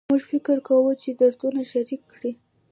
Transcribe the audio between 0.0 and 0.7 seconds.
موږ فکر